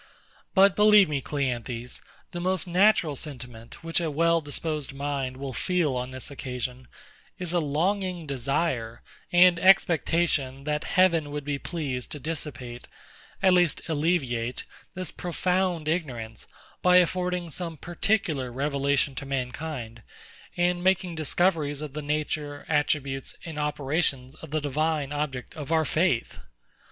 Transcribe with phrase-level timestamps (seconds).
[0.55, 2.01] But believe me, CLEANTHES,
[2.31, 6.87] the most natural sentiment which a well disposed mind will feel on this occasion,
[7.37, 12.87] is a longing desire and expectation that Heaven would be pleased to dissipate,
[13.43, 14.63] at least alleviate,
[14.95, 16.47] this profound ignorance,
[16.81, 20.01] by affording some more particular revelation to mankind,
[20.57, 25.85] and making discoveries of the nature, attributes, and operations of the Divine object of our
[25.85, 26.39] faith.